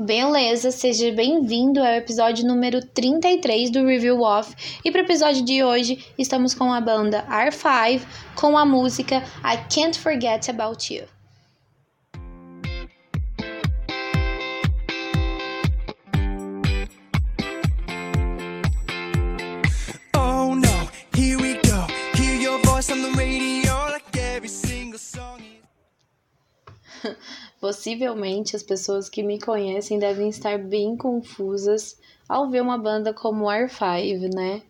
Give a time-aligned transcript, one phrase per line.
[0.00, 4.54] Beleza, seja bem-vindo ao episódio número 33 do Review Off.
[4.84, 8.02] E para o episódio de hoje, estamos com a banda R5
[8.36, 11.17] com a música I Can't Forget About You.
[27.68, 33.44] Possivelmente as pessoas que me conhecem devem estar bem confusas ao ver uma banda como
[33.44, 34.62] R5, né?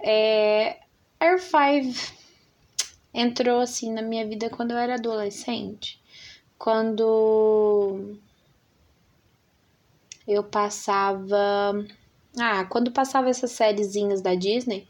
[0.00, 0.80] É,
[1.20, 2.12] R5
[3.14, 6.02] entrou assim na minha vida quando eu era adolescente,
[6.58, 8.16] quando
[10.26, 11.86] eu passava,
[12.36, 14.88] ah, quando passava essas sériezinhas da Disney,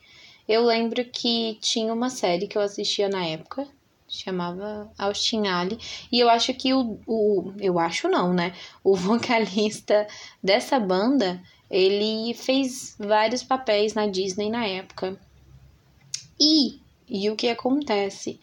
[0.49, 3.69] eu lembro que tinha uma série que eu assistia na época,
[4.11, 5.79] chamava Austin Alley,
[6.11, 8.53] e eu acho que o, o eu acho não, né?
[8.83, 10.07] O vocalista
[10.43, 15.19] dessa banda, ele fez vários papéis na Disney na época.
[16.39, 18.41] E, e o que acontece?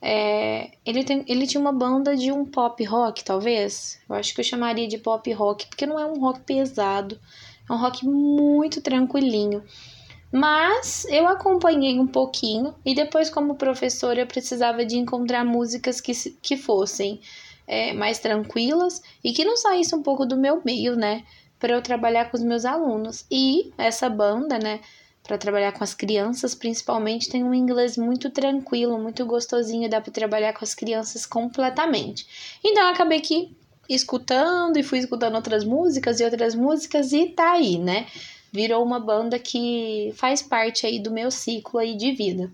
[0.00, 4.00] É, ele, tem, ele tinha uma banda de um pop rock, talvez.
[4.08, 7.20] Eu acho que eu chamaria de pop rock, porque não é um rock pesado,
[7.68, 9.62] é um rock muito tranquilinho.
[10.32, 16.12] Mas eu acompanhei um pouquinho e depois, como professora, eu precisava de encontrar músicas que,
[16.40, 17.20] que fossem
[17.66, 21.22] é, mais tranquilas e que não saíssem um pouco do meu meio, né?
[21.58, 23.26] Para eu trabalhar com os meus alunos.
[23.30, 24.80] E essa banda, né?
[25.22, 30.12] Para trabalhar com as crianças, principalmente, tem um inglês muito tranquilo, muito gostosinho, dá para
[30.12, 32.26] trabalhar com as crianças completamente.
[32.64, 33.54] Então, acabei que
[33.88, 38.06] escutando e fui escutando outras músicas e outras músicas e tá aí, né?
[38.52, 42.52] Virou uma banda que faz parte aí do meu ciclo aí de vida.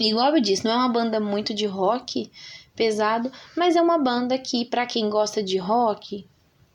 [0.00, 2.30] E igual eu disse, não é uma banda muito de rock
[2.74, 6.26] pesado, mas é uma banda que para quem gosta de rock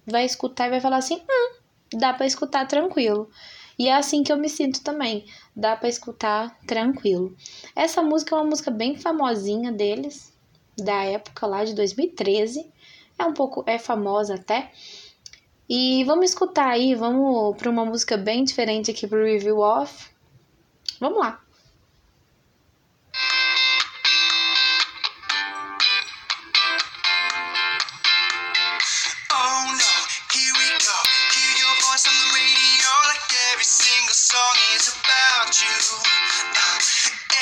[0.05, 1.55] vai escutar e vai falar assim, hum,
[1.97, 3.29] dá para escutar tranquilo.
[3.79, 7.35] E é assim que eu me sinto também, dá para escutar tranquilo.
[7.75, 10.33] Essa música é uma música bem famosinha deles,
[10.77, 12.71] da época lá de 2013.
[13.19, 14.71] É um pouco é famosa até.
[15.69, 20.07] E vamos escutar aí, vamos para uma música bem diferente aqui pro Review Off.
[20.97, 21.41] Vamos lá.
[29.67, 29.93] No,
[30.33, 30.97] here we go.
[31.35, 35.77] Hear your voice on the radio like every single song is about you.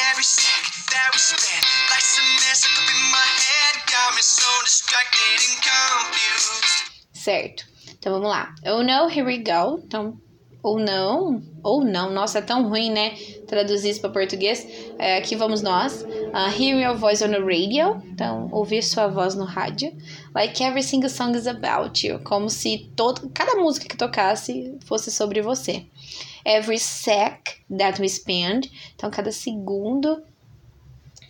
[0.10, 4.50] Every second that we spend, like some mess up in my head, got me so
[4.66, 6.90] distracted and confused.
[7.14, 7.75] Certo.
[8.06, 8.54] Então vamos lá.
[8.68, 9.82] Oh no, here we go.
[9.84, 10.16] Então,
[10.62, 12.12] ou não, ou não.
[12.12, 13.16] Nossa, é tão ruim, né?
[13.48, 14.64] Traduzir isso para português.
[15.00, 16.04] É, aqui vamos nós.
[16.04, 18.00] Uh, hear your voice on the radio.
[18.06, 19.92] Então, ouvir sua voz no rádio.
[20.36, 22.20] Like every single song is about you.
[22.20, 25.88] Como se todo, cada música que tocasse fosse sobre você.
[26.46, 28.70] Every sec that we spend.
[28.94, 30.22] Então, cada segundo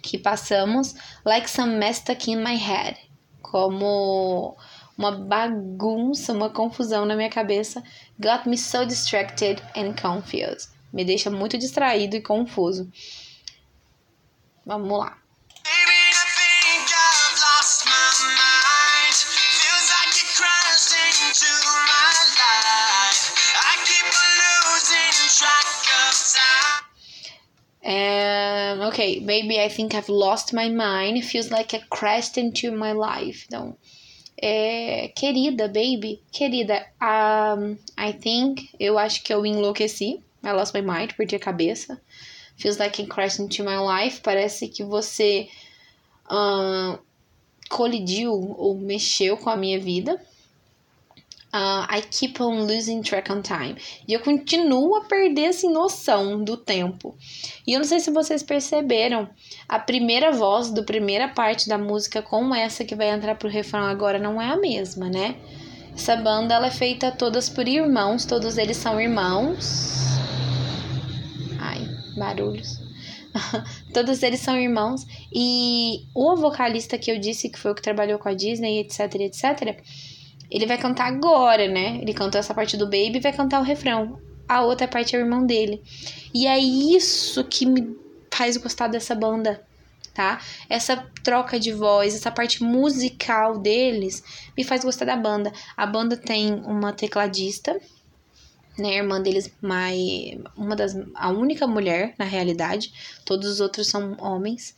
[0.01, 0.93] que passamos.
[1.23, 2.97] Like some mess stuck in my head.
[3.41, 4.57] Como
[4.97, 7.83] uma bagunça, uma confusão na minha cabeça.
[8.19, 10.69] Got me so distracted and confused.
[10.93, 12.89] Me deixa muito distraído e confuso.
[14.65, 15.17] Vamos lá.
[15.65, 15.95] Maybe
[25.35, 26.65] time.
[27.87, 31.23] É, ok, baby, I think I've lost my mind.
[31.23, 33.45] Feels like I crashed into my life.
[33.47, 33.77] Então,
[34.37, 40.21] é, querida, baby, querida, um, I think, eu acho que eu enlouqueci.
[40.43, 41.99] I lost my mind, perdi a cabeça.
[42.57, 44.21] Feels like I crashed into my life.
[44.21, 45.49] Parece que você
[46.29, 46.99] ah,
[47.69, 50.21] colidiu ou mexeu com a minha vida.
[51.57, 53.77] Ah, I keep on losing track on time.
[54.05, 57.15] E eu continuo a perder assim, noção do tempo.
[57.65, 59.29] E eu não sei se vocês perceberam,
[59.65, 63.85] a primeira voz do primeira parte da música com essa que vai entrar pro refrão
[63.85, 65.37] agora não é a mesma, né?
[65.93, 69.93] Essa banda ela é feita todas por irmãos, todos eles são irmãos.
[71.57, 71.87] Ai,
[72.17, 72.81] barulhos.
[73.93, 78.19] todos eles são irmãos e o vocalista que eu disse que foi o que trabalhou
[78.19, 79.79] com a Disney, etc, etc,
[80.49, 81.99] ele vai cantar agora, né?
[82.01, 84.19] Ele cantou essa parte do Baby e vai cantar o refrão.
[84.47, 85.81] A outra parte é o irmão dele.
[86.33, 87.97] E é isso que me
[88.31, 89.65] faz gostar dessa banda,
[90.13, 90.41] tá?
[90.69, 94.23] Essa troca de voz, essa parte musical deles
[94.55, 95.51] me faz gostar da banda.
[95.75, 97.79] A banda tem uma tecladista,
[98.77, 98.97] né?
[98.97, 99.51] Irmã deles,
[100.55, 102.93] uma das, a única mulher na realidade.
[103.23, 104.75] Todos os outros são homens.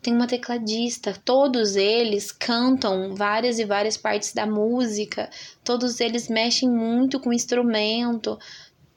[0.00, 5.28] Tem uma tecladista, todos eles cantam várias e várias partes da música,
[5.64, 8.38] todos eles mexem muito com o instrumento.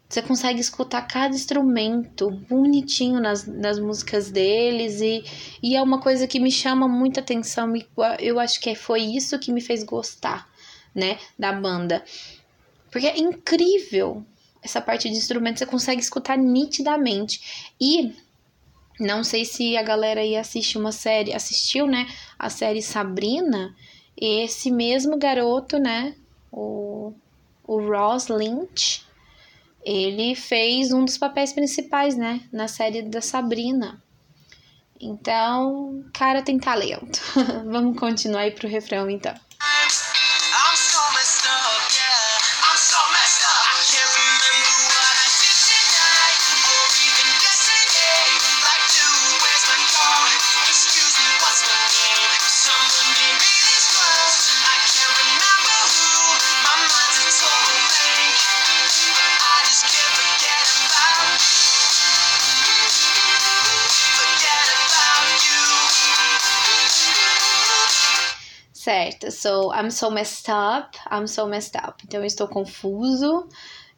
[0.07, 5.23] Você consegue escutar cada instrumento bonitinho nas, nas músicas deles, e,
[5.63, 7.73] e é uma coisa que me chama muita atenção.
[8.19, 10.47] Eu acho que foi isso que me fez gostar,
[10.93, 12.03] né, da banda.
[12.91, 14.23] Porque é incrível
[14.61, 17.73] essa parte de instrumento, você consegue escutar nitidamente.
[17.79, 18.13] E
[19.01, 22.07] não sei se a galera aí assiste uma série, assistiu, né?
[22.37, 23.75] A série Sabrina.
[24.15, 26.13] Esse mesmo garoto, né?
[26.51, 27.11] O,
[27.65, 29.03] o Ross Lynch,
[29.83, 32.41] ele fez um dos papéis principais, né?
[32.53, 33.99] Na série da Sabrina.
[34.99, 37.19] Então, cara tem talento.
[37.65, 39.33] Vamos continuar aí pro refrão então.
[69.21, 72.01] Certo, so I'm so messed up, I'm so messed up.
[72.03, 73.47] Então eu estou confuso,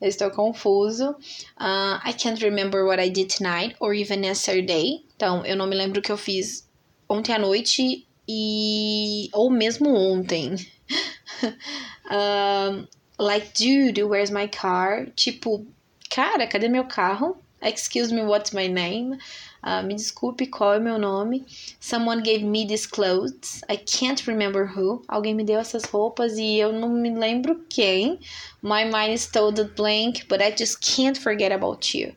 [0.02, 1.12] eu estou confuso.
[1.58, 5.04] Uh, I can't remember what I did tonight or even yesterday.
[5.16, 6.68] Então eu não me lembro o que eu fiz
[7.08, 10.56] ontem à noite e ou mesmo ontem.
[12.12, 12.88] um,
[13.18, 15.08] like, dude, where's my car?
[15.16, 15.66] Tipo,
[16.10, 17.38] cara, cadê meu carro?
[17.62, 19.18] Excuse me, what's my name?
[19.64, 21.46] Uh, me desculpe, qual é meu nome?
[21.80, 23.62] Someone gave me these clothes.
[23.70, 25.02] I can't remember who.
[25.08, 28.20] Alguém me deu essas roupas e eu não me lembro quem.
[28.62, 32.14] My mind is totally blank, but I just can't forget about you.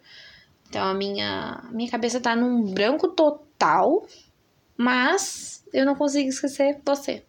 [0.69, 4.05] Então a minha, minha cabeça tá num branco total,
[4.77, 7.23] mas eu não consigo esquecer você.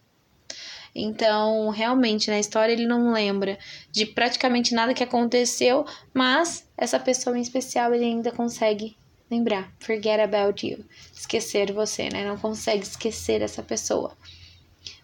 [0.95, 3.59] Então, realmente, na história ele não lembra
[3.91, 8.97] de praticamente nada que aconteceu, mas essa pessoa em especial ele ainda consegue
[9.29, 9.71] lembrar.
[9.79, 10.83] Forget about you.
[11.13, 12.25] Esquecer você, né?
[12.25, 14.15] Não consegue esquecer essa pessoa.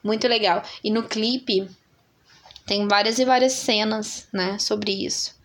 [0.04, 0.64] Muito legal.
[0.84, 1.68] E no clipe
[2.66, 5.36] tem várias e várias cenas, né, sobre isso.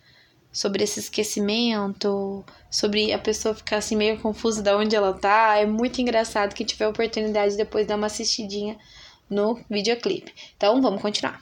[0.53, 5.59] Sobre esse esquecimento, sobre a pessoa ficar assim meio confusa de onde ela tá.
[5.59, 8.79] É muito engraçado que tiver oportunidade depois dar uma assistidinha
[9.29, 10.33] no videoclipe.
[10.57, 11.41] Então, vamos continuar.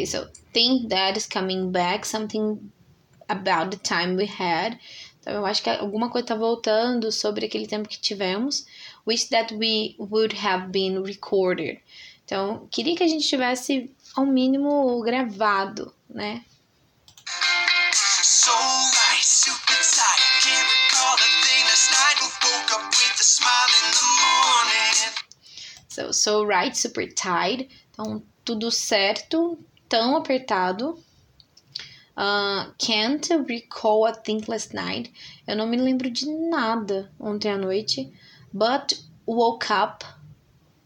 [0.00, 2.72] Okay, so think that is coming back, something
[3.28, 4.78] about the time we had.
[5.20, 8.64] Então eu acho que alguma coisa tá voltando sobre aquele tempo que tivemos.
[9.06, 11.80] Wish that we would have been recorded.
[12.24, 16.42] Então, queria que a gente tivesse ao mínimo gravado, né?
[17.92, 22.22] So right, super tired, can't recall a thing last night.
[22.22, 25.12] Woke up with a smile in the morning.
[25.88, 27.68] So, so right, super tired.
[27.92, 29.58] Então, tudo certo,
[29.90, 30.98] tão apertado.
[32.16, 35.12] Uh, can't recall a thing last night.
[35.46, 38.10] Eu não me lembro de nada ontem à noite.
[38.52, 40.04] But woke up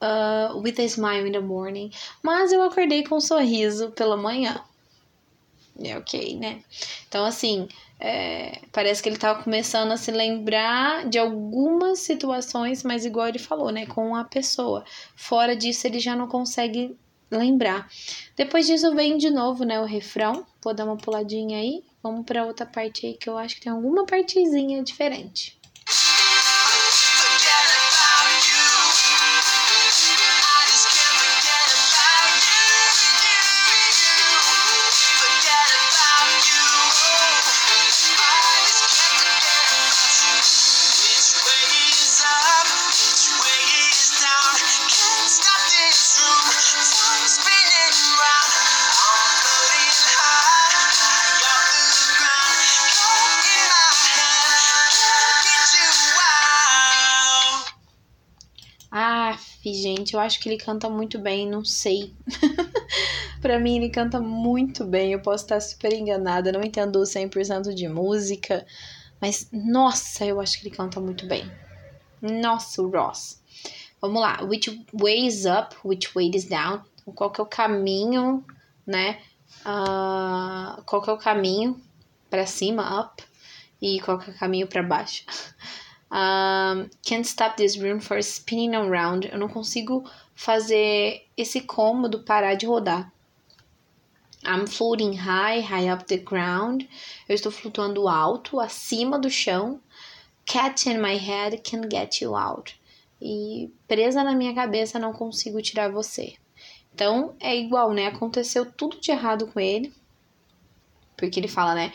[0.01, 1.91] uh, with a smile in the morning.
[2.23, 4.61] Mas eu acordei com um sorriso pela manhã.
[5.83, 6.63] É ok, né?
[7.09, 7.69] Então, assim,
[7.99, 13.41] é, parece que ele tava começando a se lembrar de algumas situações, mas igual ele
[13.41, 13.87] falou, né?
[13.87, 14.85] Com a pessoa.
[15.17, 16.97] Fora disso, ele já não consegue
[17.31, 17.89] lembrar.
[18.37, 20.47] Depois disso vem de novo, né, o refrão.
[20.63, 21.83] Vou dar uma puladinha aí.
[22.03, 25.59] Vamos para outra parte aí que eu acho que tem alguma partezinha diferente.
[59.73, 62.13] Gente, eu acho que ele canta muito bem, não sei.
[63.41, 67.89] para mim ele canta muito bem, eu posso estar super enganada, não entendo 100% de
[67.89, 68.67] música,
[69.21, 71.51] mas nossa, eu acho que ele canta muito bem.
[72.21, 73.41] Nossa, o Ross.
[74.01, 76.83] Vamos lá, which way is up, which way is down?
[77.15, 78.45] Qual que é o caminho,
[78.87, 79.21] né?
[79.61, 81.81] Uh, qual que é o caminho
[82.29, 83.23] para cima, up,
[83.81, 85.25] e qual que é o caminho para baixo?
[86.11, 89.29] Um, can't stop this room for spinning around.
[89.31, 93.13] Eu não consigo fazer esse cômodo parar de rodar.
[94.47, 96.87] I'm floating high, high up the ground.
[97.29, 99.81] Eu estou flutuando alto, acima do chão.
[100.45, 102.79] Cat in my head can get you out.
[103.21, 106.35] E presa na minha cabeça, não consigo tirar você.
[106.95, 108.07] Então é igual, né?
[108.07, 109.93] Aconteceu tudo de errado com ele.
[111.17, 111.93] Porque ele fala, né?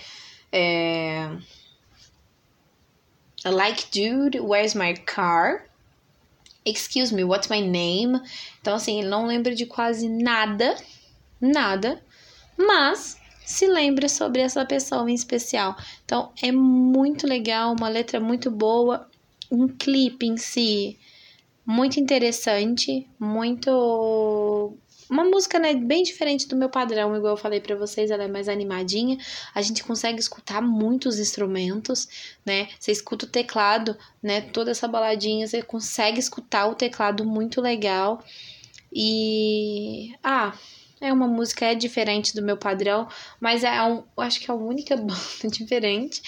[0.52, 1.30] É...
[3.46, 5.66] Like, dude, where's my car?
[6.66, 8.20] Excuse me, what's my name?
[8.62, 10.76] Então, assim, ele não lembra de quase nada,
[11.40, 12.04] nada,
[12.58, 15.76] mas se lembra sobre essa pessoa em especial.
[16.04, 19.10] Então, é muito legal, uma letra muito boa,
[19.50, 21.00] um clipe em si
[21.70, 24.76] muito interessante, muito
[25.08, 28.28] uma música, né, bem diferente do meu padrão, igual eu falei para vocês, ela é
[28.28, 29.20] mais animadinha.
[29.54, 32.08] A gente consegue escutar muitos instrumentos,
[32.44, 32.70] né?
[32.80, 38.24] Você escuta o teclado, né, toda essa baladinha, você consegue escutar o teclado muito legal.
[38.92, 40.58] E ah,
[41.00, 43.08] é uma música é diferente do meu padrão,
[43.40, 46.20] mas é um, acho que é a única banda diferente,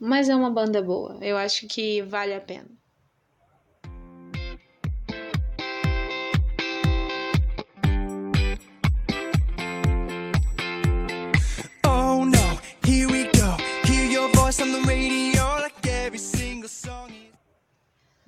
[0.00, 1.18] mas é uma banda boa.
[1.20, 2.77] Eu acho que vale a pena.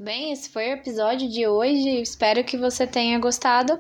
[0.03, 2.01] Bem, esse foi o episódio de hoje.
[2.01, 3.79] Espero que você tenha gostado.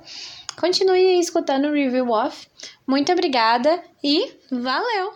[0.55, 2.47] Continue escutando o Review Off.
[2.87, 5.15] Muito obrigada e valeu!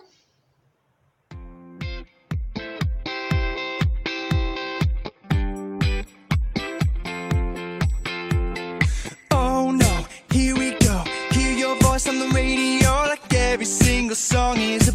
[9.31, 11.03] Oh no, here we go.
[11.39, 14.89] Hear your voice on the radio like every single song is